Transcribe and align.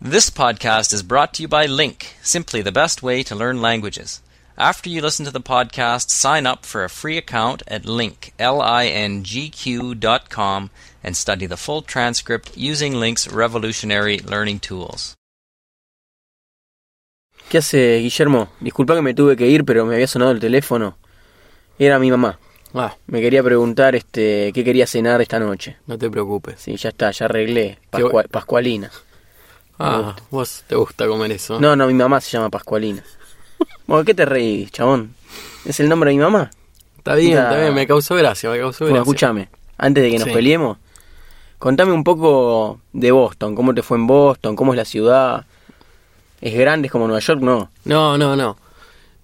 This 0.00 0.30
podcast 0.30 0.92
is 0.92 1.02
brought 1.02 1.34
to 1.34 1.42
you 1.42 1.48
by 1.48 1.66
Link, 1.66 2.14
simply 2.22 2.62
the 2.62 2.70
best 2.72 3.02
way 3.02 3.22
to 3.24 3.34
learn 3.34 3.60
languages. 3.60 4.22
After 4.56 4.88
you 4.88 5.00
listen 5.02 5.24
to 5.26 5.32
the 5.32 5.40
podcast, 5.40 6.10
sign 6.10 6.46
up 6.46 6.64
for 6.64 6.84
a 6.84 6.88
free 6.88 7.16
account 7.18 7.62
at 7.68 7.84
link, 7.84 8.32
L-I-N-G-Q 8.38 9.94
dot 9.96 10.30
com 10.30 10.70
and 11.02 11.16
study 11.16 11.46
the 11.46 11.56
full 11.56 11.82
transcript 11.82 12.56
using 12.56 12.94
Link's 13.00 13.26
revolutionary 13.28 14.18
learning 14.18 14.60
tools. 14.60 15.14
¿Qué 17.50 17.58
hace 17.58 17.98
Guillermo? 18.00 18.48
Disculpa 18.60 18.94
que 18.94 19.02
me 19.02 19.14
tuve 19.14 19.36
que 19.36 19.46
ir, 19.48 19.64
pero 19.64 19.84
me 19.86 19.94
había 19.94 20.06
sonado 20.06 20.32
el 20.32 20.40
teléfono. 20.40 20.96
Era 21.78 21.98
mi 21.98 22.10
mamá. 22.10 22.38
Ah, 22.74 22.94
Me 23.06 23.20
quería 23.22 23.42
preguntar 23.42 23.94
este 23.94 24.52
qué 24.52 24.62
quería 24.64 24.86
cenar 24.86 25.20
esta 25.22 25.38
noche. 25.40 25.76
no 25.86 25.96
te 25.98 26.10
preocupes. 26.10 26.56
Sí, 26.60 26.76
ya 26.76 26.90
está, 26.90 27.10
ya 27.10 27.24
arreglé. 27.24 27.78
Pascua- 27.90 28.28
Pascualina. 28.28 28.90
Ah, 29.78 30.16
vos 30.30 30.64
te 30.66 30.74
gusta 30.74 31.06
comer 31.06 31.32
eso. 31.32 31.60
No, 31.60 31.76
no, 31.76 31.86
mi 31.86 31.94
mamá 31.94 32.20
se 32.20 32.30
llama 32.30 32.50
Pascualina. 32.50 33.02
Bueno, 33.86 34.04
¿qué 34.04 34.14
te 34.14 34.24
reís, 34.24 34.70
chabón? 34.72 35.14
¿Es 35.64 35.78
el 35.80 35.88
nombre 35.88 36.10
de 36.10 36.16
mi 36.16 36.22
mamá? 36.22 36.50
Está 36.98 37.14
bien, 37.14 37.38
está 37.38 37.56
bien, 37.60 37.74
me 37.74 37.86
causó 37.86 38.14
gracia, 38.16 38.50
me 38.50 38.58
causó 38.58 38.84
Bueno, 38.84 38.96
gracia. 38.96 39.02
escúchame, 39.10 39.48
antes 39.78 40.02
de 40.02 40.10
que 40.10 40.18
nos 40.18 40.28
Sí. 40.28 40.34
peleemos, 40.34 40.78
contame 41.58 41.92
un 41.92 42.04
poco 42.04 42.80
de 42.92 43.10
Boston. 43.12 43.54
¿Cómo 43.54 43.72
te 43.74 43.82
fue 43.82 43.96
en 43.98 44.06
Boston? 44.06 44.56
¿Cómo 44.56 44.72
es 44.72 44.76
la 44.76 44.84
ciudad? 44.84 45.46
¿Es 46.40 46.54
grande? 46.54 46.86
¿Es 46.86 46.92
como 46.92 47.06
Nueva 47.06 47.20
York? 47.20 47.40
No. 47.40 47.70
No, 47.84 48.18
no, 48.18 48.36
no. 48.36 48.56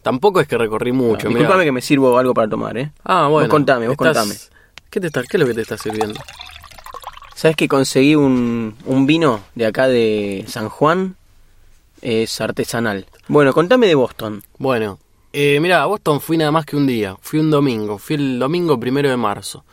Tampoco 0.02 0.40
es 0.40 0.46
que 0.48 0.56
recorrí 0.58 0.92
mucho. 0.92 1.28
Disculpame 1.28 1.64
que 1.64 1.72
me 1.72 1.80
sirvo 1.80 2.16
algo 2.18 2.32
para 2.34 2.48
tomar, 2.48 2.76
¿eh? 2.78 2.90
Ah, 3.04 3.26
bueno. 3.28 3.46
Vos 3.46 3.50
contame, 3.50 3.86
vos 3.88 3.92
estás- 4.00 4.16
contame. 4.16 4.34
¿Qué, 4.90 5.00
te 5.00 5.06
está, 5.08 5.22
¿Qué 5.22 5.36
es 5.36 5.40
lo 5.40 5.46
que 5.46 5.54
te 5.54 5.62
está 5.62 5.76
sirviendo? 5.76 6.18
¿Sabes 7.34 7.56
que 7.56 7.68
conseguí 7.68 8.14
un, 8.14 8.76
un 8.84 9.06
vino 9.06 9.40
de 9.54 9.66
acá 9.66 9.88
de 9.88 10.44
San 10.48 10.68
Juan? 10.68 11.16
Es 12.00 12.40
artesanal. 12.40 13.06
Bueno, 13.28 13.52
contame 13.52 13.86
de 13.86 13.94
Boston. 13.94 14.42
Bueno, 14.58 14.98
eh, 15.32 15.58
mira, 15.60 15.82
a 15.82 15.86
Boston 15.86 16.20
fui 16.20 16.36
nada 16.36 16.50
más 16.50 16.64
que 16.66 16.76
un 16.76 16.86
día. 16.86 17.16
Fui 17.20 17.38
un 17.40 17.50
domingo. 17.50 17.98
Fui 17.98 18.16
el 18.16 18.38
domingo 18.38 18.78
primero 18.78 19.08
de 19.08 19.16
marzo. 19.16 19.64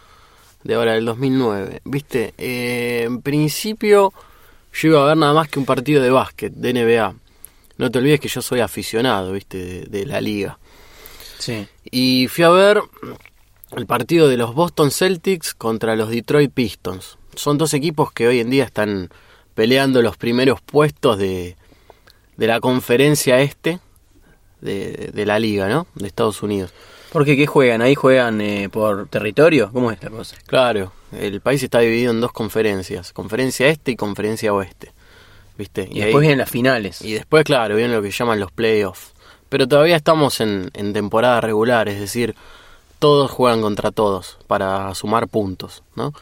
De 0.64 0.76
ahora, 0.76 0.94
del 0.94 1.06
2009. 1.06 1.82
Viste, 1.86 2.34
Eh, 2.38 3.04
en 3.06 3.22
principio 3.22 4.14
yo 4.74 4.88
iba 4.90 5.04
a 5.04 5.08
ver 5.08 5.18
nada 5.18 5.34
más 5.34 5.50
que 5.50 5.60
un 5.60 5.66
partido 5.66 6.02
de 6.02 6.10
básquet, 6.10 6.54
de 6.54 6.70
NBA. 6.74 7.14
No 7.78 7.92
te 7.92 8.00
olvides 8.00 8.20
que 8.20 8.28
yo 8.30 8.42
soy 8.42 8.60
aficionado, 8.62 9.32
viste, 9.34 9.58
de- 9.58 9.82
de 9.86 10.06
la 10.06 10.22
liga. 10.22 10.58
Sí. 11.40 11.68
Y 11.90 12.28
fui 12.28 12.44
a 12.44 12.50
ver 12.50 12.82
el 13.76 13.86
partido 13.88 14.28
de 14.30 14.38
los 14.38 14.54
Boston 14.56 14.92
Celtics 14.92 15.54
contra 15.54 15.96
los 15.96 16.10
Detroit 16.10 16.52
Pistons. 16.54 17.18
Son 17.36 17.58
dos 17.58 17.74
equipos 17.74 18.12
que 18.12 18.28
hoy 18.28 18.40
en 18.40 18.50
día 18.50 18.64
están 18.64 19.10
peleando 19.56 20.02
los 20.02 20.18
primeros 20.18 20.62
puestos 20.62 21.18
de, 21.18 21.56
de 22.38 22.48
la 22.48 22.60
conferencia 22.60 23.42
este 23.42 23.80
de, 24.62 25.12
de 25.14 25.26
la 25.26 25.40
liga, 25.40 25.68
¿no? 25.68 25.88
De 25.96 26.08
Estados 26.08 26.44
Unidos. 26.44 26.74
Porque 27.12 27.36
¿qué 27.36 27.46
juegan? 27.46 27.82
¿Ahí 27.82 27.94
juegan 27.94 28.40
eh, 28.40 28.70
por 28.72 29.08
territorio? 29.10 29.70
¿Cómo 29.74 29.92
es 29.92 30.02
la 30.02 30.10
cosa? 30.10 30.38
Claro, 30.46 30.94
el 31.12 31.42
país 31.42 31.62
está 31.62 31.80
dividido 31.80 32.12
en 32.12 32.22
dos 32.22 32.32
conferencias, 32.32 33.12
conferencia 33.12 33.68
este 33.68 33.92
y 33.92 33.96
conferencia 33.98 34.54
oeste. 34.54 34.94
¿Viste? 35.58 35.90
Y, 35.92 36.00
después 36.00 36.22
vienen 36.22 36.38
las 36.38 36.50
finales. 36.50 37.02
Y 37.02 37.14
después, 37.14 37.44
claro, 37.44 37.76
vienen 37.76 37.96
lo 37.96 38.02
que 38.02 38.12
llaman 38.12 38.40
los 38.40 38.52
playoffs. 38.52 39.12
Pero 39.50 39.68
todavía 39.68 39.98
estamos 39.98 40.40
en, 40.40 40.72
en 40.74 40.94
temporada 40.94 41.42
regular, 41.42 41.90
es 41.90 42.00
decir, 42.00 42.34
todos 43.00 43.30
juegan 43.30 43.62
contra 43.62 43.92
todos 43.92 44.38
para 44.48 44.96
sumar 44.96 45.28
puntos, 45.28 45.84
¿no? 45.96 46.14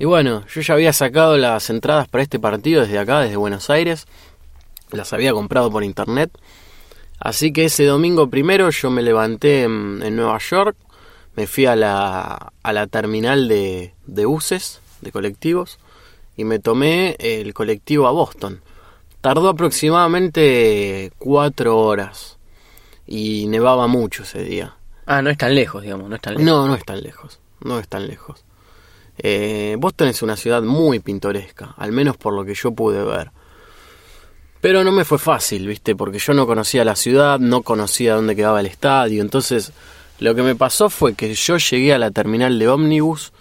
Y 0.00 0.06
bueno, 0.06 0.46
yo 0.46 0.62
ya 0.62 0.72
había 0.72 0.94
sacado 0.94 1.36
las 1.36 1.68
entradas 1.68 2.08
para 2.08 2.22
este 2.22 2.38
partido 2.40 2.80
desde 2.80 2.98
acá, 2.98 3.20
desde 3.20 3.36
Buenos 3.36 3.68
Aires. 3.68 4.06
Las 4.92 5.12
había 5.12 5.34
comprado 5.34 5.70
por 5.70 5.84
internet. 5.84 6.30
Así 7.18 7.52
que 7.52 7.66
ese 7.66 7.84
domingo 7.84 8.30
primero 8.30 8.70
yo 8.70 8.88
me 8.88 9.02
levanté 9.02 9.64
en, 9.64 10.00
en 10.02 10.16
Nueva 10.16 10.38
York, 10.38 10.74
me 11.36 11.46
fui 11.46 11.66
a 11.66 11.76
la, 11.76 12.50
a 12.62 12.72
la 12.72 12.86
terminal 12.86 13.46
de, 13.46 13.92
de 14.06 14.24
buses, 14.24 14.80
de 15.02 15.12
colectivos, 15.12 15.78
y 16.34 16.44
me 16.44 16.60
tomé 16.60 17.16
el 17.18 17.52
colectivo 17.52 18.06
a 18.06 18.10
Boston. 18.10 18.62
Tardó 19.20 19.50
aproximadamente 19.50 21.12
cuatro 21.18 21.76
horas 21.76 22.38
y 23.06 23.48
nevaba 23.48 23.86
mucho 23.86 24.22
ese 24.22 24.44
día. 24.44 24.76
Ah, 25.04 25.20
no 25.20 25.28
es 25.28 25.36
tan 25.36 25.54
lejos, 25.54 25.82
digamos, 25.82 26.08
no 26.08 26.16
es 26.16 26.22
tan 26.22 26.36
lejos. 26.36 26.46
No, 26.46 26.66
no 26.66 26.74
es 26.74 26.86
tan 26.86 27.02
lejos, 27.02 27.38
no 27.60 27.78
es 27.78 27.86
tan 27.86 28.06
lejos. 28.06 28.46
Eh, 29.22 29.76
Boston 29.78 30.08
es 30.08 30.22
una 30.22 30.36
ciudad 30.36 30.62
muy 30.62 30.98
pintoresca, 31.00 31.74
al 31.76 31.92
menos 31.92 32.16
por 32.16 32.34
lo 32.34 32.44
que 32.44 32.54
yo 32.54 32.72
pude 32.72 33.04
ver. 33.04 33.30
Pero 34.60 34.84
no 34.84 34.92
me 34.92 35.04
fue 35.04 35.18
fácil, 35.18 35.66
¿viste? 35.66 35.96
Porque 35.96 36.18
yo 36.18 36.34
no 36.34 36.46
conocía 36.46 36.84
la 36.84 36.96
ciudad, 36.96 37.38
no 37.38 37.62
conocía 37.62 38.14
dónde 38.14 38.36
quedaba 38.36 38.60
el 38.60 38.66
estadio. 38.66 39.22
Entonces, 39.22 39.72
lo 40.18 40.34
que 40.34 40.42
me 40.42 40.54
pasó 40.54 40.90
fue 40.90 41.14
que 41.14 41.34
yo 41.34 41.56
llegué 41.56 41.94
a 41.94 41.98
la 41.98 42.10
terminal 42.10 42.58
de 42.58 42.68
ómnibus 42.68 43.32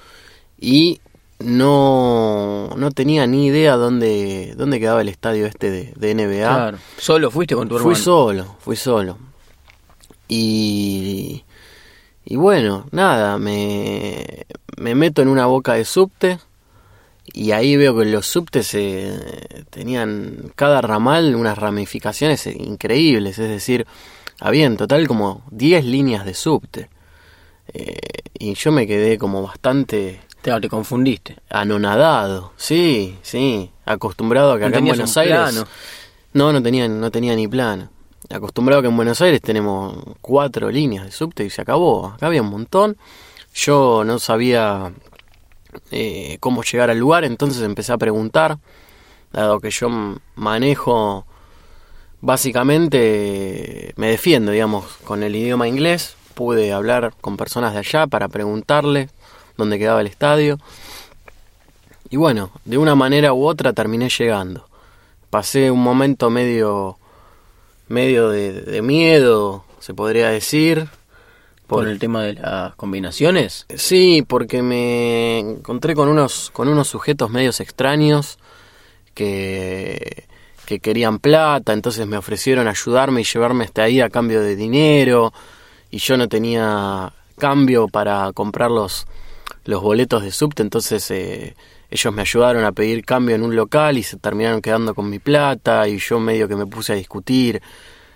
y 0.59 1.01
no, 1.39 2.69
no 2.75 2.91
tenía 2.91 3.27
ni 3.27 3.47
idea 3.47 3.75
dónde, 3.75 4.53
dónde 4.57 4.79
quedaba 4.79 5.01
el 5.01 5.09
estadio 5.09 5.45
este 5.45 5.71
de, 5.71 5.93
de 5.95 6.15
NBA. 6.15 6.55
Claro. 6.55 6.77
¿Solo 6.97 7.31
fuiste 7.31 7.55
con 7.55 7.67
tu 7.67 7.75
Fui 7.75 7.93
hermano? 7.93 8.03
solo, 8.03 8.55
fui 8.59 8.75
solo. 8.75 9.17
Y, 10.27 11.43
y 12.29 12.35
bueno, 12.35 12.85
nada, 12.91 13.39
me, 13.39 14.45
me 14.77 14.93
meto 14.93 15.23
en 15.23 15.29
una 15.29 15.47
boca 15.47 15.73
de 15.73 15.83
subte 15.83 16.37
y 17.33 17.53
ahí 17.53 17.75
veo 17.75 17.97
que 17.97 18.05
los 18.05 18.27
subtes 18.27 18.71
eh, 18.75 19.65
tenían 19.71 20.51
cada 20.55 20.79
ramal 20.79 21.35
unas 21.35 21.57
ramificaciones 21.57 22.45
increíbles, 22.45 23.39
es 23.39 23.49
decir, 23.49 23.87
había 24.39 24.67
en 24.67 24.77
total 24.77 25.07
como 25.07 25.41
10 25.49 25.85
líneas 25.85 26.23
de 26.23 26.35
subte. 26.35 26.89
Eh, 27.73 27.97
y 28.37 28.53
yo 28.53 28.71
me 28.71 28.85
quedé 28.85 29.17
como 29.17 29.41
bastante 29.41 30.21
Te, 30.43 30.51
te 30.61 30.69
confundiste. 30.69 31.37
anonadado, 31.49 32.53
sí, 32.57 33.17
sí, 33.23 33.71
acostumbrado 33.85 34.51
a 34.53 34.57
que 34.57 34.65
No 34.65 34.67
acá 34.67 34.77
en 34.77 34.85
Buenos 34.85 35.17
Aires... 35.17 35.35
plano. 35.35 35.67
No, 36.33 36.53
no 36.53 36.61
tenía, 36.61 36.87
no 36.87 37.09
tenía 37.09 37.35
ni 37.35 37.47
plano. 37.47 37.89
Acostumbrado 38.29 38.81
que 38.81 38.87
en 38.87 38.95
Buenos 38.95 39.21
Aires 39.21 39.41
tenemos 39.41 39.97
cuatro 40.21 40.69
líneas 40.69 41.05
de 41.05 41.11
subte 41.11 41.43
y 41.45 41.49
se 41.49 41.61
acabó. 41.61 42.07
Acá 42.07 42.27
había 42.27 42.41
un 42.41 42.49
montón. 42.49 42.97
Yo 43.53 44.03
no 44.05 44.19
sabía 44.19 44.91
eh, 45.91 46.37
cómo 46.39 46.63
llegar 46.63 46.89
al 46.89 46.99
lugar, 46.99 47.23
entonces 47.23 47.63
empecé 47.63 47.91
a 47.91 47.97
preguntar. 47.97 48.59
Dado 49.31 49.59
que 49.59 49.71
yo 49.71 49.89
manejo, 50.35 51.25
básicamente 52.21 53.93
me 53.95 54.07
defiendo, 54.07 54.51
digamos, 54.51 54.85
con 55.03 55.23
el 55.23 55.35
idioma 55.35 55.67
inglés. 55.67 56.15
Pude 56.35 56.71
hablar 56.71 57.13
con 57.19 57.35
personas 57.35 57.73
de 57.73 57.79
allá 57.79 58.07
para 58.07 58.27
preguntarle 58.27 59.09
dónde 59.57 59.79
quedaba 59.79 60.01
el 60.01 60.07
estadio. 60.07 60.59
Y 62.09 62.17
bueno, 62.17 62.51
de 62.65 62.77
una 62.77 62.95
manera 62.95 63.33
u 63.33 63.45
otra 63.45 63.73
terminé 63.73 64.09
llegando 64.09 64.69
pasé 65.29 65.71
un 65.71 65.81
momento 65.81 66.29
medio 66.29 66.97
medio 67.89 68.29
de, 68.29 68.53
de 68.61 68.81
miedo 68.81 69.65
se 69.79 69.93
podría 69.93 70.29
decir 70.29 70.87
¿Por 71.67 71.81
Por- 71.83 71.87
el 71.87 71.99
tema 71.99 72.23
de 72.23 72.33
las 72.33 72.73
combinaciones? 72.75 73.65
sí 73.75 74.23
porque 74.27 74.61
me 74.63 75.39
encontré 75.39 75.93
con 75.95 76.07
unos 76.07 76.49
con 76.51 76.67
unos 76.67 76.87
sujetos 76.87 77.29
medios 77.29 77.59
extraños 77.59 78.39
que 79.13 80.25
que 80.65 80.79
querían 80.79 81.19
plata 81.19 81.73
entonces 81.73 82.05
me 82.07 82.17
ofrecieron 82.17 82.67
ayudarme 82.67 83.21
y 83.21 83.23
llevarme 83.23 83.63
hasta 83.65 83.83
ahí 83.83 84.01
a 84.01 84.09
cambio 84.09 84.41
de 84.41 84.55
dinero 84.55 85.33
y 85.91 85.97
yo 85.97 86.15
no 86.17 86.27
tenía 86.29 87.11
cambio 87.37 87.87
para 87.87 88.31
comprar 88.33 88.69
los 88.71 89.07
los 89.65 89.81
boletos 89.81 90.23
de 90.23 90.31
subte 90.31 90.61
entonces 90.61 91.09
eh, 91.11 91.55
ellos 91.91 92.13
me 92.13 92.21
ayudaron 92.21 92.63
a 92.65 92.71
pedir 92.71 93.03
cambio 93.03 93.35
en 93.35 93.43
un 93.43 93.55
local 93.55 93.97
y 93.97 94.03
se 94.03 94.17
terminaron 94.17 94.61
quedando 94.61 94.93
con 94.93 95.09
mi 95.09 95.19
plata 95.19 95.87
y 95.87 95.97
yo 95.97 96.19
medio 96.19 96.47
que 96.47 96.55
me 96.55 96.67
puse 96.67 96.93
a 96.93 96.95
discutir. 96.95 97.61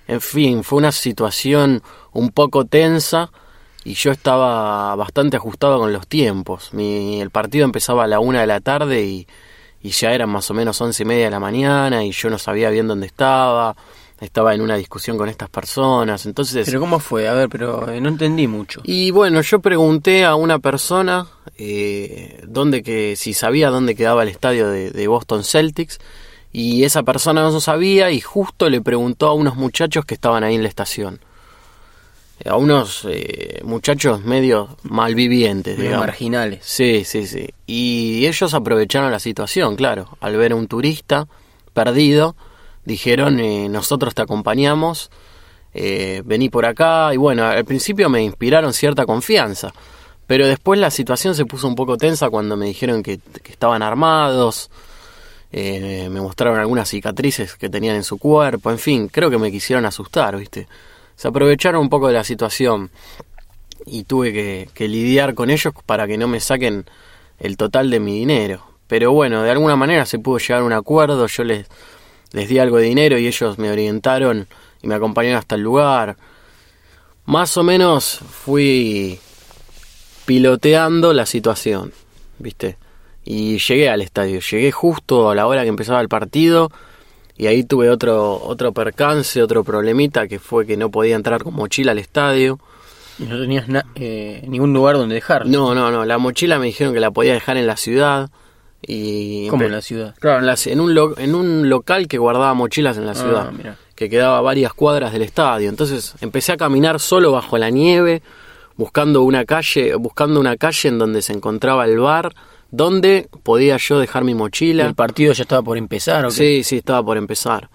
En 0.08 0.22
fin, 0.22 0.64
fue 0.64 0.78
una 0.78 0.92
situación 0.92 1.82
un 2.12 2.30
poco 2.32 2.66
tensa 2.66 3.32
y 3.84 3.96
yo 3.96 4.12
estaba 4.12 4.96
bastante 4.96 5.38
ajustado 5.38 5.80
con 5.80 5.92
los 5.92 6.08
tiempos. 6.08 6.74
Mi, 6.74 7.20
el 7.20 7.32
partido 7.32 7.66
empezaba 7.66 8.04
a 8.04 8.08
la 8.08 8.20
una 8.20 8.42
de 8.42 8.48
la 8.48 8.60
tarde 8.60 9.04
y, 9.04 9.28
y 9.82 9.90
ya 9.90 10.14
eran 10.14 10.30
más 10.30 10.50
o 10.52 10.54
menos 10.54 10.80
once 10.80 11.04
y 11.04 11.06
media 11.06 11.26
de 11.26 11.32
la 11.32 11.40
mañana 11.40 12.04
y 12.04 12.12
yo 12.12 12.30
no 12.30 12.38
sabía 12.38 12.70
bien 12.70 12.88
dónde 12.88 13.08
estaba. 13.08 13.76
Estaba 14.24 14.54
en 14.56 14.62
una 14.62 14.76
discusión 14.78 15.18
con 15.18 15.28
estas 15.30 15.50
personas. 15.50 16.26
Entonces, 16.26 16.66
¿Pero 16.66 16.80
cómo 16.80 17.00
fue? 17.00 17.28
A 17.28 17.34
ver, 17.34 17.50
pero 17.50 17.90
eh, 17.92 18.00
no 18.00 18.10
entendí 18.10 18.48
mucho. 18.48 18.82
y 18.86 19.12
bueno, 19.12 19.42
yo 19.42 19.60
pregunté 19.60 20.24
a 20.24 20.36
una 20.36 20.60
persona 20.60 21.28
eh, 21.58 22.42
dónde 22.48 22.82
que, 22.84 23.16
si 23.18 23.34
sabía 23.34 23.70
dónde 23.70 23.96
quedaba 23.96 24.24
el 24.24 24.30
estadio 24.30 24.70
de, 24.70 24.92
de 24.92 25.08
Boston 25.08 25.44
Celtics 25.44 26.00
y 26.52 26.84
esa 26.84 27.04
persona 27.04 27.42
no 27.42 27.60
sabía 27.60 28.12
y 28.12 28.22
justo 28.22 28.70
le 28.70 28.80
preguntó 28.82 29.28
a 29.28 29.34
unos 29.34 29.56
muchachos 29.56 30.06
que 30.06 30.14
estaban 30.14 30.44
ahí 30.44 30.56
en 30.56 30.64
la 30.64 30.70
estación. 30.70 31.20
A 32.46 32.58
unos 32.58 33.06
eh, 33.10 33.62
muchachos 33.64 34.24
medio 34.26 34.78
malvivientes, 34.84 35.78
Medio 35.78 35.92
digamos. 35.92 36.08
marginales. 36.08 36.60
Sí, 36.64 37.04
sí, 37.06 37.26
sí. 37.28 37.48
Y 37.68 38.26
ellos 38.26 38.54
aprovecharon 38.54 39.12
la 39.12 39.20
situación, 39.20 39.76
claro, 39.76 40.18
al 40.20 40.36
ver 40.38 40.52
a 40.52 40.56
un 40.56 40.68
turista 40.68 41.28
perdido, 41.74 42.36
dijeron, 42.86 43.40
eh, 43.40 43.70
nosotros 43.70 44.14
te 44.14 44.22
acompañamos, 44.22 45.10
eh, 45.74 46.22
vení 46.26 46.50
por 46.50 46.66
acá, 46.66 47.14
y 47.14 47.18
bueno, 47.18 47.46
al 47.46 47.66
principio 47.66 48.10
me 48.10 48.22
inspiraron 48.24 48.74
cierta 48.74 49.06
confianza, 49.06 49.74
pero 50.28 50.48
después 50.48 50.80
la 50.80 50.92
situación 50.92 51.36
se 51.36 51.46
puso 51.46 51.68
un 51.68 51.76
poco 51.76 51.98
tensa 51.98 52.30
cuando 52.30 52.56
me 52.56 52.66
dijeron 52.68 53.04
que, 53.04 53.20
estaban 53.46 53.82
armados, 53.82 54.70
eh, 55.52 56.10
me 56.12 56.22
mostraron 56.22 56.60
algunas 56.60 56.90
cicatrices 56.90 57.56
que 57.56 57.70
tenían 57.70 57.96
en 57.96 58.04
su 58.04 58.18
cuerpo, 58.18 58.72
en 58.72 58.80
fin, 58.80 59.08
creo 59.08 59.30
que 59.30 59.38
me 59.38 59.52
quisieron 59.52 59.86
asustar, 59.86 60.38
¿viste? 60.38 60.68
Se 61.16 61.28
aprovecharon 61.28 61.82
un 61.82 61.90
poco 61.90 62.08
de 62.08 62.14
la 62.14 62.24
situación 62.24 62.90
y 63.86 64.04
tuve 64.04 64.34
que, 64.34 64.70
que 64.74 64.88
lidiar 64.88 65.36
con 65.36 65.50
ellos 65.50 65.74
para 65.86 66.08
que 66.08 66.18
no 66.18 66.28
me 66.28 66.40
saquen 66.40 66.86
el 67.40 67.58
total 67.58 67.90
de 67.92 68.00
mi 68.00 68.18
dinero. 68.18 68.66
Pero 68.88 69.12
bueno, 69.12 69.44
de 69.44 69.52
alguna 69.52 69.76
manera 69.76 70.06
se 70.06 70.20
pudo 70.20 70.40
llegar 70.40 70.62
a 70.62 70.66
un 70.66 70.74
acuerdo, 70.74 71.28
yo 71.28 71.44
les, 71.44 71.68
les 72.34 72.50
di 72.50 72.60
algo 72.60 72.78
de 72.78 72.84
dinero 72.84 73.18
y 73.18 73.26
ellos 73.28 73.58
me 73.58 73.72
orientaron 73.72 74.48
y 74.82 74.88
me 74.88 74.96
acompañaron 74.96 75.38
hasta 75.40 75.56
el 75.56 75.62
lugar. 75.62 76.18
Más 77.26 77.56
o 77.56 77.64
menos 77.64 78.20
fui 78.30 79.20
piloteando 80.26 81.14
la 81.14 81.26
situación, 81.26 81.92
¿viste? 82.40 82.78
Y 83.26 83.58
llegué 83.60 83.90
al 83.90 84.02
estadio, 84.02 84.40
llegué 84.40 84.72
justo 84.72 85.30
a 85.30 85.36
la 85.36 85.48
hora 85.48 85.64
que 85.64 85.70
empezaba 85.70 86.02
el 86.02 86.10
partido 86.10 86.72
y 87.38 87.48
ahí 87.48 87.64
tuve 87.64 87.90
otro 87.90 88.42
otro 88.44 88.74
percance, 88.74 89.42
otro 89.42 89.64
problemita 89.64 90.28
que 90.28 90.40
fue 90.40 90.66
que 90.66 90.78
no 90.78 90.90
podía 90.92 91.16
entrar 91.16 91.44
con 91.44 91.54
mochila 91.54 91.92
al 91.94 92.00
estadio. 92.00 92.60
Y 93.20 93.24
no 93.24 93.40
tenías 93.40 93.68
na- 93.70 93.86
eh, 93.96 94.44
ningún 94.48 94.74
lugar 94.74 94.98
donde 94.98 95.16
dejar. 95.16 95.46
No, 95.46 95.74
no, 95.76 95.92
no, 95.92 96.04
la 96.06 96.18
mochila 96.18 96.60
me 96.60 96.66
dijeron 96.68 96.94
que 96.94 97.00
la 97.00 97.12
podía 97.12 97.34
dejar 97.34 97.58
en 97.58 97.68
la 97.68 97.78
ciudad 97.78 98.30
y 98.86 99.48
empe- 99.50 99.66
en 99.66 99.72
la 99.72 99.82
ciudad. 99.82 100.16
Claro, 100.20 100.40
en, 100.40 100.46
la- 100.46 100.56
en 100.66 100.80
un 100.80 100.94
lo- 100.94 101.18
en 101.18 101.36
un 101.36 101.70
local 101.70 102.08
que 102.08 102.18
guardaba 102.18 102.54
mochilas 102.54 102.98
en 102.98 103.06
la 103.06 103.12
Ah, 103.14 103.16
ciudad, 103.16 103.52
que 103.96 104.10
quedaba 104.10 104.38
a 104.40 104.42
varias 104.42 104.74
cuadras 104.74 105.14
del 105.14 105.22
estadio. 105.22 105.70
Entonces 105.70 106.16
empecé 106.22 106.52
a 106.52 106.58
caminar 106.58 107.00
solo 107.00 107.32
bajo 107.32 107.58
la 107.58 107.70
nieve, 107.70 108.22
buscando 108.76 109.22
una 109.24 109.46
calle, 109.46 109.96
buscando 109.96 110.40
una 110.40 110.58
calle 110.58 110.90
en 110.90 110.98
donde 110.98 111.22
se 111.22 111.32
encontraba 111.34 111.86
el 111.86 112.00
bar, 112.00 112.34
donde 112.72 113.30
podía 113.44 113.78
yo 113.78 114.00
dejar 114.00 114.24
mi 114.24 114.32
¿Y 114.32 114.36
mochila. 114.36 114.86
¿El 114.86 114.96
partido 114.96 115.32
ya 115.34 115.44
estaba 115.44 115.62
por 115.62 115.78
empezar 115.78 116.26
o 116.26 116.30
qué? 116.30 116.34
Sí, 116.34 116.64
sí, 116.64 116.78
estaba 116.78 117.04
por 117.06 117.18
empezar. 117.18 117.70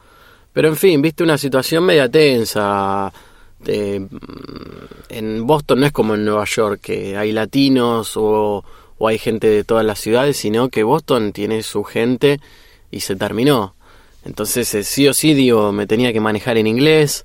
Pero 0.52 0.68
en 0.68 0.76
fin, 0.76 1.00
viste 1.00 1.22
una 1.22 1.38
situación 1.38 1.84
media 1.84 2.08
tensa. 2.08 3.12
Eh, 3.66 4.06
en 5.08 5.46
Boston 5.46 5.80
no 5.80 5.86
es 5.86 5.92
como 5.92 6.14
en 6.14 6.24
Nueva 6.24 6.44
York, 6.44 6.80
que 6.82 7.16
hay 7.16 7.32
latinos 7.32 8.12
o, 8.16 8.64
o 8.98 9.08
hay 9.08 9.18
gente 9.18 9.48
de 9.48 9.64
todas 9.64 9.84
las 9.84 10.00
ciudades, 10.00 10.36
sino 10.36 10.68
que 10.68 10.82
Boston 10.82 11.32
tiene 11.32 11.62
su 11.62 11.84
gente 11.84 12.40
y 12.90 13.00
se 13.00 13.16
terminó. 13.16 13.74
Entonces, 14.24 14.74
eh, 14.74 14.84
sí 14.84 15.08
o 15.08 15.14
sí, 15.14 15.34
digo, 15.34 15.72
me 15.72 15.86
tenía 15.86 16.12
que 16.12 16.20
manejar 16.20 16.58
en 16.58 16.66
inglés, 16.66 17.24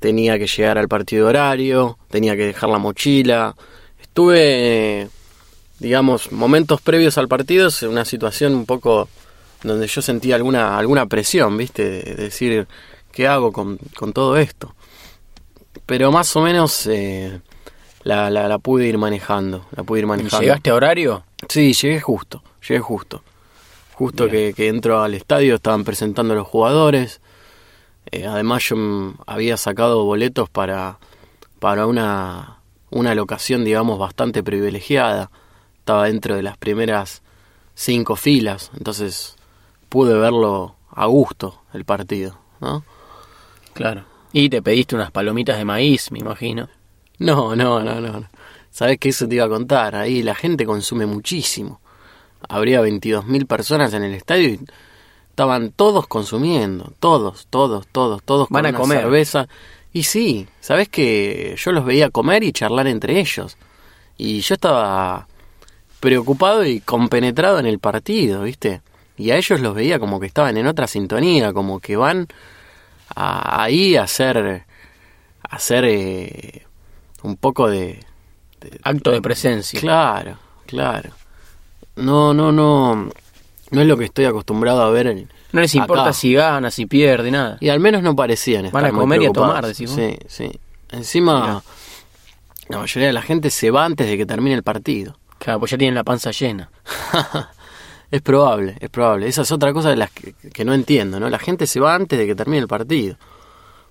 tenía 0.00 0.38
que 0.38 0.46
llegar 0.46 0.78
al 0.78 0.88
partido 0.88 1.28
horario, 1.28 1.98
tenía 2.10 2.36
que 2.36 2.46
dejar 2.46 2.70
la 2.70 2.78
mochila. 2.78 3.54
Estuve, 4.00 5.08
digamos, 5.78 6.32
momentos 6.32 6.80
previos 6.80 7.18
al 7.18 7.28
partido, 7.28 7.68
en 7.82 7.88
una 7.88 8.04
situación 8.04 8.54
un 8.54 8.66
poco 8.66 9.08
donde 9.62 9.86
yo 9.86 10.02
sentía 10.02 10.36
alguna, 10.36 10.78
alguna 10.78 11.06
presión, 11.06 11.56
¿viste? 11.56 12.02
De 12.02 12.14
decir, 12.14 12.66
¿qué 13.12 13.26
hago 13.26 13.52
con, 13.52 13.78
con 13.96 14.12
todo 14.12 14.36
esto? 14.36 14.74
Pero 15.84 16.12
más 16.12 16.34
o 16.36 16.42
menos 16.42 16.86
eh, 16.86 17.40
la, 18.02 18.30
la, 18.30 18.48
la 18.48 18.58
pude 18.58 18.86
ir 18.86 18.98
manejando, 18.98 19.66
la 19.74 19.82
pude 19.82 20.00
ir 20.00 20.04
¿Y 20.04 20.08
manejando. 20.08 20.40
¿Llegaste 20.40 20.70
a 20.70 20.74
horario? 20.74 21.24
Sí, 21.48 21.72
llegué 21.72 22.00
justo, 22.00 22.42
llegué 22.66 22.80
justo. 22.80 23.22
Justo 23.94 24.28
que, 24.28 24.54
que 24.54 24.68
entro 24.68 25.02
al 25.02 25.14
estadio, 25.14 25.56
estaban 25.56 25.84
presentando 25.84 26.34
los 26.34 26.46
jugadores. 26.46 27.20
Eh, 28.10 28.26
además 28.26 28.62
yo 28.68 28.76
había 29.26 29.56
sacado 29.56 30.04
boletos 30.04 30.48
para, 30.48 30.98
para 31.58 31.86
una, 31.86 32.58
una 32.90 33.14
locación, 33.14 33.64
digamos, 33.64 33.98
bastante 33.98 34.42
privilegiada. 34.42 35.30
Estaba 35.78 36.04
dentro 36.04 36.36
de 36.36 36.42
las 36.42 36.56
primeras 36.56 37.22
cinco 37.74 38.16
filas, 38.16 38.70
entonces 38.76 39.36
pude 39.88 40.14
verlo 40.14 40.76
a 40.90 41.06
gusto 41.06 41.62
el 41.72 41.84
partido, 41.84 42.38
¿no? 42.60 42.84
Claro. 43.72 44.04
Y 44.32 44.48
te 44.48 44.62
pediste 44.62 44.94
unas 44.94 45.10
palomitas 45.10 45.56
de 45.56 45.64
maíz, 45.64 46.10
me 46.10 46.18
imagino. 46.18 46.68
No, 47.18 47.54
no, 47.56 47.80
no, 47.80 48.00
no. 48.00 48.24
Sabes 48.70 48.98
que 48.98 49.08
eso 49.08 49.26
te 49.26 49.36
iba 49.36 49.44
a 49.44 49.48
contar. 49.48 49.96
Ahí 49.96 50.22
la 50.22 50.34
gente 50.34 50.64
consume 50.64 51.06
muchísimo. 51.06 51.80
Habría 52.48 52.80
22.000 52.80 53.46
personas 53.46 53.92
en 53.94 54.04
el 54.04 54.14
estadio 54.14 54.48
y 54.50 54.60
estaban 55.30 55.72
todos 55.72 56.06
consumiendo. 56.06 56.92
Todos, 57.00 57.46
todos, 57.50 57.86
todos, 57.88 58.22
todos 58.22 58.48
Van 58.50 58.64
con 58.66 58.74
a 58.74 58.78
comer. 58.78 59.00
cerveza. 59.00 59.48
Y 59.92 60.04
sí, 60.04 60.46
sabes 60.60 60.88
que 60.88 61.56
yo 61.58 61.72
los 61.72 61.84
veía 61.84 62.10
comer 62.10 62.44
y 62.44 62.52
charlar 62.52 62.86
entre 62.86 63.18
ellos. 63.18 63.56
Y 64.16 64.40
yo 64.40 64.54
estaba 64.54 65.26
preocupado 66.00 66.64
y 66.64 66.80
compenetrado 66.80 67.58
en 67.58 67.66
el 67.66 67.80
partido, 67.80 68.42
¿viste? 68.42 68.82
Y 69.16 69.30
a 69.32 69.36
ellos 69.36 69.60
los 69.60 69.74
veía 69.74 69.98
como 69.98 70.20
que 70.20 70.26
estaban 70.26 70.56
en 70.56 70.66
otra 70.68 70.86
sintonía, 70.86 71.52
como 71.52 71.80
que 71.80 71.96
van 71.96 72.28
a- 73.16 73.62
ahí 73.64 73.96
a 73.96 74.02
hacer, 74.04 74.64
a 75.42 75.56
hacer 75.56 75.84
eh, 75.86 76.66
un 77.22 77.36
poco 77.36 77.68
de, 77.68 78.04
Acto 78.82 79.10
de 79.12 79.22
presencia. 79.22 79.78
Claro, 79.80 80.36
claro. 80.66 81.10
No, 81.96 82.34
no, 82.34 82.50
no. 82.52 83.10
No 83.70 83.80
es 83.80 83.86
lo 83.86 83.96
que 83.96 84.04
estoy 84.06 84.24
acostumbrado 84.24 84.82
a 84.82 84.90
ver. 84.90 85.06
en- 85.08 85.30
No 85.52 85.60
les 85.60 85.74
importa 85.74 86.02
acá. 86.04 86.12
si 86.12 86.32
gana, 86.32 86.70
si 86.70 86.86
pierde, 86.86 87.30
nada. 87.30 87.58
Y 87.60 87.68
al 87.68 87.80
menos 87.80 88.02
no 88.02 88.16
parecían 88.16 88.66
estar 88.66 88.82
Van 88.82 88.90
a 88.92 88.96
comer 88.96 89.22
y 89.22 89.26
a 89.26 89.32
tomar, 89.32 89.66
decís 89.66 89.90
vos. 89.90 89.96
Sí, 89.98 90.16
sí. 90.26 90.50
Encima, 90.90 91.40
Mirá. 91.40 91.62
la 92.68 92.78
mayoría 92.78 93.08
de 93.08 93.12
la 93.12 93.22
gente 93.22 93.50
se 93.50 93.70
va 93.70 93.84
antes 93.84 94.06
de 94.06 94.16
que 94.16 94.26
termine 94.26 94.56
el 94.56 94.62
partido. 94.62 95.18
Claro, 95.38 95.60
pues 95.60 95.70
ya 95.70 95.78
tienen 95.78 95.94
la 95.94 96.02
panza 96.04 96.30
llena. 96.30 96.70
es 98.10 98.22
probable, 98.22 98.76
es 98.80 98.88
probable. 98.90 99.28
Esa 99.28 99.42
es 99.42 99.52
otra 99.52 99.72
cosa 99.72 99.90
de 99.90 99.96
las 99.96 100.10
que, 100.10 100.32
que 100.32 100.64
no 100.64 100.72
entiendo, 100.72 101.20
¿no? 101.20 101.28
La 101.28 101.38
gente 101.38 101.66
se 101.66 101.78
va 101.78 101.94
antes 101.94 102.18
de 102.18 102.26
que 102.26 102.34
termine 102.34 102.58
el 102.58 102.68
partido. 102.68 103.16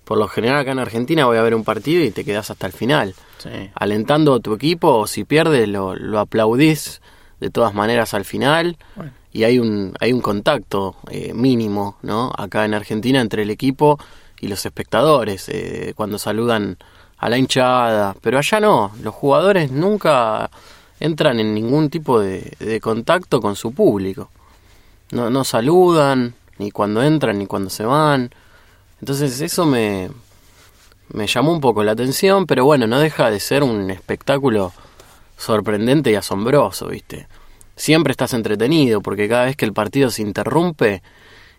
Por 0.08 0.18
lo 0.18 0.28
general 0.30 0.60
acá 0.60 0.72
en 0.72 0.80
Argentina 0.80 1.26
voy 1.26 1.38
a 1.38 1.42
ver 1.42 1.54
un 1.54 1.64
partido 1.66 2.02
y 2.04 2.12
te 2.12 2.24
quedas 2.24 2.50
hasta 2.50 2.66
el 2.66 2.74
final. 2.74 3.14
Sí. 3.40 3.50
alentando 3.76 4.34
a 4.34 4.40
tu 4.40 4.54
equipo 4.56 4.88
o 4.88 5.06
si 5.06 5.24
pierdes 5.24 5.68
lo, 5.68 5.96
lo 5.96 6.18
aplaudís 6.20 7.02
de 7.40 7.52
todas 7.52 7.76
maneras 7.76 8.16
al 8.16 8.26
final 8.26 8.78
Bueno. 8.96 9.12
y 9.32 9.44
hay 9.44 9.60
un 9.60 9.94
hay 10.00 10.12
un 10.12 10.22
contacto 10.22 10.96
eh, 11.12 11.34
mínimo 11.36 11.98
no 12.02 12.32
acá 12.36 12.66
en 12.66 12.74
Argentina 12.74 13.22
entre 13.22 13.44
el 13.44 13.52
equipo 13.52 14.00
y 14.42 14.48
los 14.48 14.66
espectadores 14.66 15.50
eh, 15.50 15.94
cuando 15.96 16.18
saludan 16.18 16.78
a 17.20 17.30
la 17.30 17.38
hinchada 17.38 18.16
pero 18.22 18.40
allá 18.40 18.60
no 18.60 18.92
los 19.04 19.14
jugadores 19.14 19.70
nunca 19.72 20.50
entran 21.00 21.40
en 21.40 21.54
ningún 21.54 21.92
tipo 21.92 22.20
de, 22.20 22.54
de 22.60 22.80
contacto 22.82 23.40
con 23.40 23.56
su 23.56 23.72
público 23.72 24.32
no 25.12 25.30
no 25.30 25.44
saludan 25.44 26.34
ni 26.58 26.72
cuando 26.72 27.04
entran 27.04 27.38
ni 27.38 27.46
cuando 27.46 27.70
se 27.70 27.86
van 27.86 28.32
entonces 29.00 29.42
eso 29.42 29.66
me 29.66 30.10
me 31.10 31.28
llamó 31.28 31.52
un 31.52 31.62
poco 31.62 31.84
la 31.84 31.94
atención, 31.94 32.46
pero 32.46 32.66
bueno, 32.66 32.88
no 32.88 33.00
deja 33.00 33.32
de 33.32 33.40
ser 33.40 33.64
un 33.64 33.90
espectáculo 33.90 34.74
sorprendente 35.38 36.12
y 36.12 36.16
asombroso, 36.16 36.88
¿viste? 36.88 37.28
Siempre 37.76 38.12
estás 38.12 38.34
entretenido 38.34 39.02
porque 39.02 39.30
cada 39.30 39.46
vez 39.46 39.56
que 39.56 39.66
el 39.66 39.74
partido 39.74 40.10
se 40.10 40.22
interrumpe, 40.22 41.02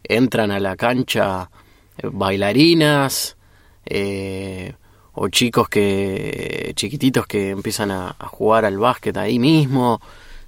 entran 0.04 0.50
a 0.50 0.61
la 0.61 0.76
cancha 0.76 1.50
eh, 1.97 2.09
bailarinas 2.12 3.37
eh, 3.87 4.75
o 5.12 5.28
chicos 5.28 5.68
que 5.68 6.73
chiquititos 6.75 7.26
que 7.26 7.50
empiezan 7.50 7.90
a, 7.90 8.16
jugar 8.30 8.64
al 8.64 8.78
básquet 8.78 9.16
ahí 9.16 9.38
mismo. 9.38 10.00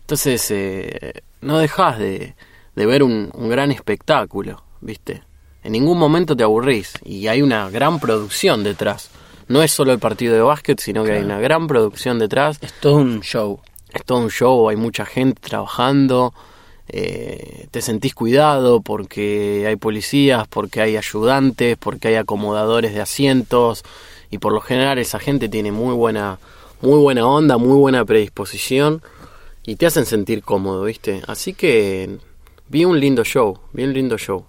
Entonces, 0.03 0.51
eh, 0.51 1.23
no 1.41 1.59
dejas 1.59 1.99
de, 1.99 2.35
de 2.75 2.87
ver 2.87 3.03
un, 3.03 3.31
un 3.33 3.49
gran 3.49 3.71
espectáculo, 3.71 4.63
¿viste? 4.81 5.23
En 5.63 5.73
ningún 5.73 5.99
momento 5.99 6.37
te 6.37 6.43
aburrís 6.43 6.95
y 7.05 7.27
hay 7.27 7.43
una 7.43 7.69
gran 7.71 8.01
producción 8.01 8.65
detrás. 8.65 9.11
No 9.49 9.63
es 9.63 9.73
solo 9.73 9.93
el 9.93 9.99
partido 9.99 10.35
de 10.35 10.41
básquet, 10.41 10.81
sino 10.81 11.05
que 11.05 11.13
hay 11.13 11.23
una 11.23 11.41
gran 11.41 11.67
producción 11.67 12.19
detrás. 12.19 12.59
Es 12.61 12.73
todo 12.81 12.97
un 12.97 13.21
show. 13.21 13.61
Es 13.93 14.05
todo 14.05 14.19
un 14.19 14.31
show, 14.31 14.69
hay 14.69 14.77
mucha 14.77 15.05
gente 15.05 15.41
trabajando, 15.41 16.33
eh, 16.89 17.67
te 17.71 17.83
sentís 17.83 18.15
cuidado 18.15 18.81
porque 18.81 19.65
hay 19.67 19.77
policías, 19.77 20.47
porque 20.49 20.81
hay 20.81 20.97
ayudantes, 20.97 21.77
porque 21.77 22.09
hay 22.09 22.15
acomodadores 22.15 22.95
de 22.95 23.01
asientos 23.01 23.85
y 24.31 24.39
por 24.39 24.53
lo 24.53 24.61
general 24.61 24.99
esa 24.99 25.19
gente 25.19 25.49
tiene 25.49 25.73
muy 25.73 25.95
buena, 25.95 26.39
muy 26.81 26.99
buena 26.99 27.27
onda, 27.27 27.59
muy 27.59 27.77
buena 27.77 28.05
predisposición 28.05 29.03
y 29.65 29.77
te 29.77 29.87
hacen 29.87 30.07
sentir 30.07 30.43
cómodo, 30.43 30.85
¿viste? 30.85 31.23
Así 31.27 31.55
que 31.55 32.19
vi 32.69 32.85
un 32.85 32.99
lindo 32.99 33.25
show, 33.25 33.59
vi 33.73 33.85
un 33.85 33.93
lindo 33.93 34.17
show. 34.19 34.47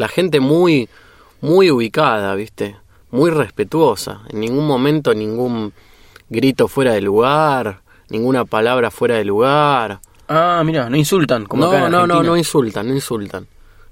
La 0.00 0.08
gente 0.08 0.40
muy, 0.40 0.88
muy 1.42 1.70
ubicada, 1.70 2.34
¿viste? 2.34 2.76
Muy 3.10 3.30
respetuosa. 3.30 4.22
En 4.30 4.40
ningún 4.40 4.66
momento 4.66 5.12
ningún 5.14 5.72
grito 6.28 6.68
fuera 6.68 6.92
de 6.94 7.00
lugar, 7.02 7.80
ninguna 8.08 8.44
palabra 8.44 8.90
fuera 8.90 9.16
de 9.16 9.24
lugar. 9.24 10.00
Ah, 10.28 10.62
mira, 10.64 10.88
no 10.88 10.96
insultan 10.96 11.44
como 11.44 11.66
acá 11.66 11.80
No, 11.80 11.86
en 11.86 11.92
no, 11.92 12.06
no, 12.06 12.22
no 12.22 12.36
insultan, 12.36 12.88
no 12.88 12.94
insultan, 12.94 13.46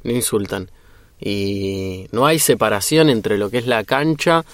no 0.04 0.10
insultan. 0.12 0.70
y 1.20 2.06
no 2.12 2.24
hay 2.26 2.38
separación 2.38 3.10
entre 3.10 3.36
lo 3.38 3.50
que 3.50 3.58
es 3.58 3.66
la 3.66 3.82
cancha 3.84 4.44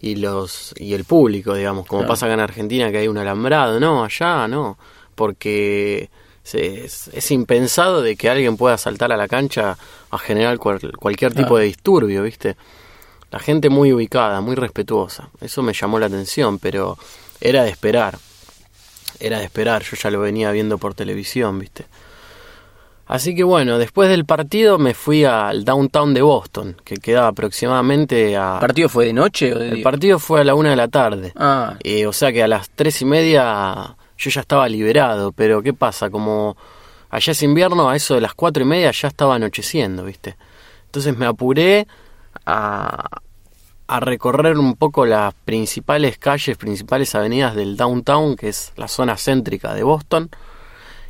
y 0.00 0.16
los 0.16 0.74
y 0.78 0.94
el 0.94 1.04
público, 1.04 1.54
digamos, 1.54 1.86
como 1.86 2.00
Claro. 2.00 2.12
pasa 2.12 2.26
acá 2.26 2.34
en 2.34 2.40
Argentina 2.40 2.90
que 2.90 2.98
hay 2.98 3.08
un 3.08 3.18
alambrado, 3.18 3.78
no, 3.78 4.02
allá 4.04 4.48
no, 4.48 4.78
porque 5.14 6.08
es, 6.52 7.08
es 7.08 7.30
impensado 7.30 8.02
de 8.02 8.16
que 8.16 8.28
alguien 8.28 8.56
pueda 8.56 8.76
saltar 8.78 9.12
a 9.12 9.16
la 9.16 9.28
cancha 9.28 9.76
a 10.10 10.18
generar 10.18 10.58
cual- 10.58 10.92
cualquier 10.98 11.32
tipo 11.32 11.48
Claro. 11.48 11.56
de 11.56 11.64
disturbio, 11.66 12.22
¿viste? 12.22 12.56
La 13.30 13.38
gente 13.40 13.68
muy 13.70 13.92
ubicada, 13.92 14.40
muy 14.40 14.54
respetuosa. 14.54 15.30
Eso 15.40 15.62
me 15.62 15.72
llamó 15.72 15.98
la 15.98 16.06
atención, 16.06 16.58
pero 16.58 16.96
era 17.40 17.64
de 17.64 17.70
esperar. 17.70 18.18
Era 19.18 19.38
de 19.38 19.44
esperar, 19.44 19.82
yo 19.82 19.96
ya 19.96 20.10
lo 20.10 20.20
venía 20.20 20.50
viendo 20.52 20.78
por 20.78 20.94
televisión, 20.94 21.58
¿viste? 21.58 21.86
Así 23.06 23.34
que 23.34 23.44
bueno, 23.44 23.78
después 23.78 24.08
del 24.08 24.24
partido 24.24 24.78
me 24.78 24.94
fui 24.94 25.24
al 25.24 25.64
downtown 25.64 26.14
de 26.14 26.22
Boston, 26.22 26.76
que 26.84 26.96
quedaba 26.96 27.28
aproximadamente 27.28 28.34
a... 28.36 28.54
¿El 28.54 28.60
partido 28.60 28.88
fue 28.88 29.04
de 29.06 29.12
noche 29.12 29.52
o 29.54 29.58
de 29.58 29.68
El 29.68 29.74
día? 29.76 29.84
partido 29.84 30.18
fue 30.18 30.40
a 30.40 30.44
la 30.44 30.54
una 30.54 30.70
de 30.70 30.76
la 30.76 30.88
tarde. 30.88 31.32
Ah, 31.36 31.76
Eh, 31.84 32.06
o 32.06 32.12
sea 32.14 32.32
que 32.32 32.42
a 32.42 32.48
las 32.48 32.70
tres 32.70 33.02
y 33.02 33.04
media 33.04 33.94
yo 34.24 34.30
ya 34.30 34.40
estaba 34.40 34.68
liberado, 34.68 35.32
pero 35.32 35.62
¿qué 35.62 35.74
pasa? 35.74 36.10
Como 36.10 36.56
allá 37.10 37.32
es 37.32 37.42
invierno, 37.42 37.90
a 37.90 37.96
eso 37.96 38.14
de 38.14 38.20
las 38.20 38.34
cuatro 38.34 38.62
y 38.62 38.66
media 38.66 38.90
ya 38.90 39.08
estaba 39.08 39.34
anocheciendo, 39.34 40.04
¿viste? 40.04 40.36
Entonces 40.86 41.16
me 41.16 41.26
apuré 41.26 41.86
a, 42.46 43.20
a 43.86 44.00
recorrer 44.00 44.56
un 44.58 44.76
poco 44.76 45.04
las 45.06 45.34
principales 45.34 46.18
calles, 46.18 46.56
principales 46.56 47.14
avenidas 47.14 47.54
del 47.54 47.76
downtown, 47.76 48.36
que 48.36 48.48
es 48.48 48.72
la 48.76 48.88
zona 48.88 49.16
céntrica 49.16 49.74
de 49.74 49.82
Boston. 49.82 50.30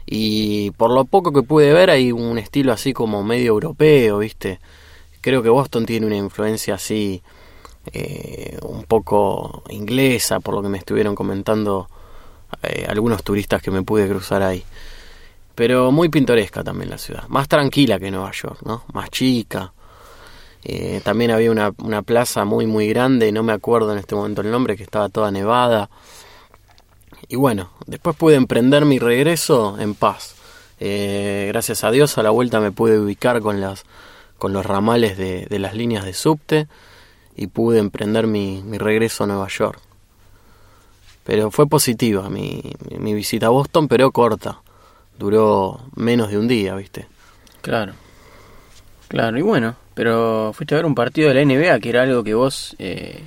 Y 0.06 0.73
por 0.73 0.90
lo 0.90 1.04
poco 1.04 1.33
que 1.33 1.42
pude 1.42 1.73
ver 1.73 1.90
hay 1.90 2.12
un 2.12 2.38
estilo 2.38 2.73
así 2.73 2.92
como 2.92 3.23
medio 3.23 3.52
europeo, 3.52 4.18
¿viste? 4.18 4.61
Creo 5.21 5.42
que 5.42 5.49
Boston 5.49 5.87
tiene 5.87 6.06
una 6.06 6.16
influencia 6.16 6.75
así 6.75 7.23
eh, 7.92 8.59
un 8.62 8.85
poco 8.85 9.62
inglesa, 9.71 10.40
por 10.40 10.54
lo 10.54 10.62
que 10.62 10.68
me 10.68 10.78
estuvieron 10.78 11.14
comentando 11.14 11.88
eh, 12.62 12.87
algunos 12.88 13.23
turistas 13.23 13.62
que 13.62 13.70
me 13.70 13.82
pude 13.82 14.08
cruzar 14.08 14.42
ahí. 14.42 14.64
Pero 15.54 15.92
muy 15.92 16.08
pintoresca 16.08 16.64
también 16.64 16.90
la 16.90 16.99
ciudad, 16.99 17.28
más 17.28 17.49
tranquila 17.49 17.99
que 17.99 18.11
Nueva 18.11 18.32
York, 18.32 18.61
¿no? 18.64 18.84
Más 18.92 19.11
chica. 19.11 19.73
Eh, 20.64 21.00
también 21.04 21.30
había 21.30 21.50
una, 21.50 21.73
una 21.78 22.02
plaza 22.02 22.44
muy 22.44 22.66
muy 22.66 22.88
grande, 22.88 23.30
no 23.30 23.42
me 23.42 23.52
acuerdo 23.52 23.92
en 23.92 23.99
este 23.99 24.14
momento 24.14 24.40
el 24.40 24.50
nombre, 24.50 24.76
que 24.76 24.82
estaba 24.82 25.08
toda 25.08 25.30
nevada. 25.30 25.90
Y 27.28 27.37
bueno, 27.37 27.70
después 27.87 28.16
pude 28.16 28.34
emprender 28.34 28.84
mi 28.84 28.99
regreso 28.99 29.76
en 29.78 29.94
paz. 29.94 30.34
Eh, 30.80 31.46
gracias 31.49 31.84
a 31.84 31.90
Dios 31.90 32.18
a 32.18 32.23
la 32.23 32.30
vuelta 32.30 32.61
me 32.61 32.73
pude 32.73 32.99
ubicar 32.99 33.40
con 33.40 33.61
las 33.61 33.84
con 34.38 34.52
los 34.52 34.66
ramales 34.66 35.16
de, 35.16 35.46
de 35.46 35.58
las 35.61 35.75
líneas 35.75 36.04
de 36.04 36.12
subte 36.12 36.66
y 37.37 37.46
pude 37.46 37.78
emprender 37.78 38.26
mi, 38.26 38.62
mi 38.62 38.78
regreso 38.78 39.25
a 39.25 39.26
Nueva 39.26 39.49
York. 39.49 39.80
Pero 41.25 41.50
fue 41.50 41.66
positiva 41.66 42.28
mi, 42.28 42.62
mi, 42.99 43.14
visita 43.14 43.47
a 43.47 43.50
Boston, 43.50 43.88
pero 43.88 44.12
corta. 44.12 44.61
Duró 45.19 45.81
menos 45.97 46.31
de 46.31 46.38
un 46.38 46.49
día, 46.49 46.75
¿viste? 46.75 47.07
claro. 47.62 47.95
Claro, 49.09 49.38
y 49.38 49.43
bueno, 49.43 49.76
pero 49.95 50.52
fuiste 50.54 50.75
a 50.75 50.78
ver 50.78 50.87
un 50.87 50.95
partido 50.95 51.28
de 51.28 51.35
la 51.35 51.45
NBA, 51.45 51.78
que 51.78 51.88
era 51.90 52.02
algo 52.02 52.25
que 52.25 52.35
vos 52.35 52.75
eh, 52.78 53.23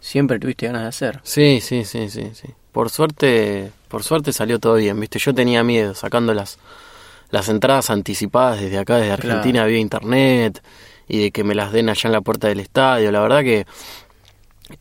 siempre 0.00 0.38
tuviste 0.38 0.66
ganas 0.66 0.82
de 0.82 0.88
hacer. 0.88 1.20
Sí, 1.22 1.60
sí, 1.62 1.84
sí, 1.84 2.10
sí, 2.10 2.30
sí. 2.34 2.48
Por 2.72 2.90
suerte, 2.90 3.70
por 3.88 4.02
suerte 4.02 4.32
salió 4.32 4.58
todo 4.58 4.74
bien, 4.74 5.00
¿viste? 5.00 5.18
Yo 5.18 5.32
tenía 5.32 5.62
miedo 5.64 5.94
sacando 5.94 6.34
las 6.34 6.58
las 7.30 7.48
entradas 7.48 7.90
anticipadas 7.90 8.60
desde 8.60 8.76
acá 8.78 8.96
desde 8.96 9.16
Claro. 9.16 9.38
Argentina 9.38 9.64
vía 9.64 9.78
internet 9.78 10.62
y 11.08 11.22
de 11.22 11.30
que 11.30 11.42
me 11.42 11.54
las 11.54 11.72
den 11.72 11.88
allá 11.88 12.08
en 12.08 12.12
la 12.12 12.20
puerta 12.20 12.48
del 12.48 12.60
estadio. 12.60 13.10
La 13.10 13.20
verdad 13.20 13.40
que 13.42 13.66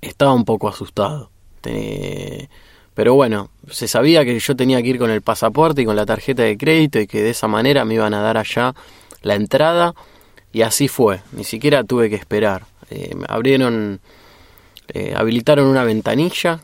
estaba 0.01 0.33
un 0.33 0.45
poco 0.45 0.67
asustado. 0.67 1.31
Te- 1.63 2.49
Pero 2.93 3.15
bueno, 3.15 3.49
se 3.71 3.87
sabía 3.87 4.23
que 4.23 4.37
yo 4.39 4.55
tenía 4.55 4.79
que 4.83 4.89
ir 4.89 4.99
con 4.99 5.09
el 5.09 5.23
pasaporte 5.23 5.81
y 5.81 5.85
con 5.85 5.95
la 5.95 6.05
tarjeta 6.05 6.43
de 6.43 6.57
crédito 6.57 6.99
y 6.99 7.07
que 7.07 7.23
de 7.23 7.31
esa 7.31 7.47
manera 7.47 7.85
me 7.85 7.95
iban 7.95 8.13
a 8.13 8.21
dar 8.21 8.37
allá 8.37 8.75
la 9.23 9.33
entrada 9.33 9.95
y 10.51 10.61
así 10.61 10.87
fue. 10.87 11.21
Ni 11.31 11.43
siquiera 11.43 11.83
tuve 11.83 12.09
que 12.11 12.15
esperar. 12.17 12.65
Eh, 12.91 13.15
abrieron, 13.27 13.99
eh, 14.93 15.13
habilitaron 15.15 15.65
una 15.67 15.83
ventanilla 15.83 16.59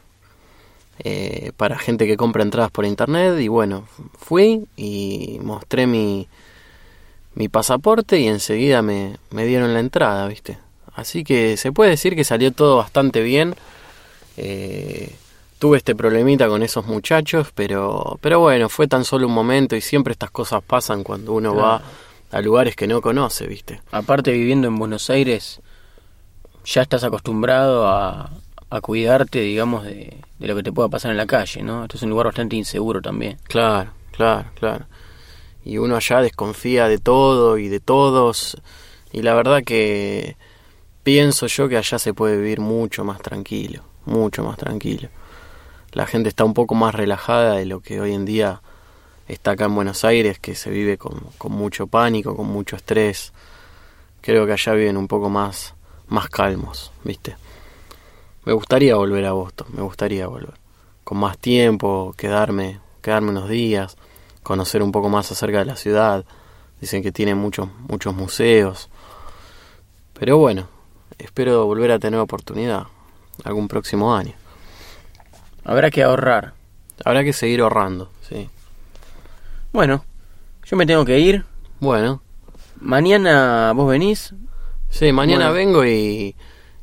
eh, 0.99 1.51
para 1.57 1.79
gente 1.79 2.05
que 2.05 2.17
compra 2.17 2.43
entradas 2.43 2.71
por 2.71 2.85
internet 2.85 3.39
y 3.39 3.47
bueno, 3.47 3.87
fui 4.19 4.65
y 4.77 5.39
mostré 5.41 5.87
mi, 5.87 6.27
mi 7.35 7.47
pasaporte 7.47 8.19
y 8.19 8.27
enseguida 8.27 8.81
me, 8.81 9.17
me 9.31 9.45
dieron 9.45 9.73
la 9.73 9.79
entrada, 9.79 10.27
¿viste? 10.27 10.57
Así 10.93 11.23
que 11.23 11.55
se 11.57 11.71
puede 11.71 11.91
decir 11.91 12.15
que 12.15 12.23
salió 12.25 12.51
todo 12.51 12.77
bastante 12.77 13.21
bien. 13.21 13.55
Eh, 14.41 15.15
tuve 15.59 15.77
este 15.77 15.95
problemita 15.95 16.47
con 16.47 16.63
esos 16.63 16.85
muchachos, 16.85 17.49
pero, 17.53 18.17
pero 18.21 18.39
bueno, 18.39 18.69
fue 18.69 18.87
tan 18.87 19.03
solo 19.03 19.27
un 19.27 19.33
momento 19.33 19.75
y 19.75 19.81
siempre 19.81 20.13
estas 20.13 20.31
cosas 20.31 20.63
pasan 20.63 21.03
cuando 21.03 21.33
uno 21.33 21.53
va 21.55 21.81
a 22.31 22.41
lugares 22.41 22.75
que 22.75 22.87
no 22.87 23.01
conoce, 23.01 23.47
¿viste? 23.47 23.81
Aparte 23.91 24.31
viviendo 24.31 24.67
en 24.67 24.77
Buenos 24.77 25.09
Aires, 25.09 25.61
ya 26.63 26.83
estás 26.83 27.03
acostumbrado 27.03 27.87
a, 27.87 28.31
a 28.69 28.81
cuidarte, 28.81 29.41
digamos, 29.41 29.83
de, 29.83 30.17
de 30.37 30.47
lo 30.47 30.55
que 30.55 30.63
te 30.63 30.71
pueda 30.71 30.87
pasar 30.89 31.11
en 31.11 31.17
la 31.17 31.25
calle, 31.25 31.61
¿no? 31.63 31.83
Esto 31.83 31.97
es 31.97 32.03
un 32.03 32.11
lugar 32.11 32.27
bastante 32.27 32.55
inseguro 32.55 33.01
también. 33.01 33.37
Claro, 33.43 33.91
claro, 34.11 34.49
claro. 34.55 34.85
Y 35.65 35.77
uno 35.77 35.97
allá 35.97 36.21
desconfía 36.21 36.87
de 36.87 36.99
todo 36.99 37.57
y 37.57 37.67
de 37.67 37.79
todos. 37.81 38.57
Y 39.11 39.23
la 39.23 39.33
verdad 39.33 39.63
que 39.63 40.37
pienso 41.03 41.47
yo 41.47 41.67
que 41.67 41.77
allá 41.77 41.99
se 41.99 42.13
puede 42.13 42.37
vivir 42.37 42.59
mucho 42.59 43.03
más 43.03 43.19
tranquilo, 43.21 43.83
mucho 44.09 44.43
más 44.43 44.57
tranquilo. 44.57 45.09
La 45.91 46.05
gente 46.05 46.29
está 46.29 46.43
un 46.43 46.53
poco 46.53 46.75
más 46.75 46.93
relajada 46.93 47.55
de 47.55 47.65
lo 47.65 47.79
que 47.79 47.99
hoy 47.99 48.13
en 48.13 48.25
día 48.25 48.61
está 49.27 49.51
acá 49.51 49.65
en 49.65 49.75
Buenos 49.75 50.03
Aires, 50.05 50.39
que 50.39 50.55
se 50.55 50.69
vive 50.69 50.97
con, 50.97 51.19
con 51.37 51.51
mucho 51.51 51.87
pánico, 51.87 52.35
con 52.35 52.47
mucho 52.47 52.75
estrés. 52.75 53.33
Creo 54.21 54.45
que 54.45 54.53
allá 54.53 54.73
viven 54.73 54.97
un 54.97 55.07
poco 55.07 55.29
más, 55.29 55.73
más 56.07 56.29
calmos, 56.29 56.91
¿viste? 57.03 57.37
Me 58.45 58.53
gustaría 58.53 58.95
volver 58.95 59.25
a 59.25 59.31
Boston, 59.31 59.67
me 59.73 59.81
gustaría 59.81 60.27
volver. 60.27 60.53
Con 61.03 61.17
más 61.17 61.37
tiempo, 61.37 62.13
quedarme, 62.17 62.79
quedarme 63.01 63.31
unos 63.31 63.49
días, 63.49 63.97
conocer 64.43 64.83
un 64.83 64.91
poco 64.91 65.09
más 65.09 65.31
acerca 65.31 65.59
de 65.59 65.65
la 65.65 65.75
ciudad. 65.75 66.25
Dicen 66.81 67.01
que 67.01 67.11
tiene 67.11 67.35
muchos, 67.35 67.69
muchos 67.87 68.15
museos. 68.15 68.89
Pero 70.13 70.37
bueno, 70.37 70.67
espero 71.17 71.65
volver 71.65 71.91
a 71.91 71.99
tener 71.99 72.19
oportunidad 72.19 72.87
algún 73.43 73.67
próximo 73.67 74.15
año. 74.15 74.33
Habrá 75.63 75.91
que 75.91 76.03
ahorrar. 76.03 76.53
Habrá 77.05 77.23
que 77.23 77.33
seguir 77.33 77.61
ahorrando, 77.61 78.09
sí. 78.27 78.49
Bueno, 79.71 80.03
yo 80.65 80.77
me 80.77 80.85
tengo 80.85 81.05
que 81.05 81.19
ir. 81.19 81.45
Bueno, 81.79 82.21
Mañana 82.81 83.73
vos 83.75 83.89
venís. 83.89 84.33
sí, 84.89 85.11
mañana 85.11 85.49
Bueno. 85.49 85.53
vengo 85.81 85.85
y, 85.85 86.33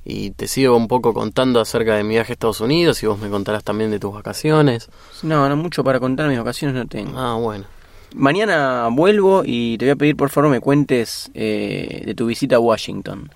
y 0.05 0.31
te 0.33 0.47
sigo 0.47 0.77
un 0.77 0.89
poco 0.89 1.15
contando 1.15 1.59
acerca 1.61 1.97
de 1.97 2.03
mi 2.05 2.11
viaje 2.11 2.33
a 2.33 2.35
Estados 2.35 2.61
Unidos 2.61 3.03
y 3.03 3.07
vos 3.07 3.19
me 3.19 3.31
contarás 3.31 3.65
también 3.65 3.91
de 3.91 3.99
tus 3.99 4.13
vacaciones. 4.13 4.91
No, 5.23 5.49
no 5.49 5.57
mucho 5.57 5.83
para 5.83 5.99
contar, 5.99 6.29
mis 6.29 6.39
vacaciones 6.39 6.77
no 6.77 6.87
tengo. 6.87 7.19
Ah, 7.19 7.35
bueno. 7.37 7.65
Mañana 8.15 8.89
vuelvo 8.93 9.43
y 9.45 9.79
te 9.79 9.87
voy 9.87 9.93
a 9.93 9.97
pedir 9.97 10.17
por 10.17 10.29
favor 10.31 10.51
me 10.51 10.61
cuentes 10.61 11.31
eh, 11.35 12.03
de 12.05 12.15
tu 12.15 12.27
visita 12.27 12.57
a 12.57 12.61
Washington. 12.61 13.31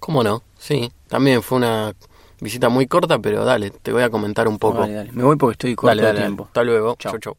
¿Cómo 0.00 0.22
no? 0.24 0.42
Sí, 0.58 0.90
también 1.08 1.42
fue 1.42 1.58
una 1.58 1.94
visita 2.40 2.68
muy 2.68 2.86
corta, 2.86 3.18
pero 3.18 3.44
dale, 3.44 3.70
te 3.70 3.92
voy 3.92 4.02
a 4.02 4.10
comentar 4.10 4.48
un 4.48 4.58
poco. 4.58 4.80
Dale, 4.80 4.94
dale. 4.94 5.12
Me 5.12 5.22
voy 5.22 5.36
porque 5.36 5.52
estoy 5.52 5.74
corto 5.74 5.96
Dale, 5.96 6.12
de 6.12 6.24
tiempo. 6.24 6.44
Hasta 6.44 6.62
luego. 6.62 6.96
Chau. 6.98 7.18
chau. 7.18 7.36